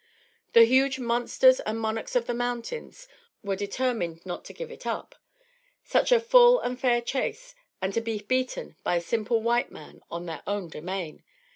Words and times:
The 0.53 0.63
huge 0.65 0.97
monsters 0.97 1.59
and 1.59 1.79
monarchs 1.79 2.15
of 2.15 2.25
the 2.25 2.33
mountains 2.33 3.07
were 3.43 3.55
determined 3.55 4.25
not 4.25 4.43
to 4.45 4.53
give 4.53 4.71
it 4.71 4.87
up 4.87 5.13
so. 5.83 5.99
Such 5.99 6.11
a 6.11 6.19
full 6.19 6.59
and 6.59 6.79
fair 6.79 7.01
chase 7.03 7.53
and 7.83 7.93
to 7.93 8.01
be 8.01 8.17
beaten 8.23 8.77
by 8.83 8.95
a 8.95 9.01
simple 9.01 9.43
white 9.43 9.69
man 9.71 10.01
on 10.09 10.25
their 10.25 10.41
own 10.47 10.69
domain! 10.69 11.23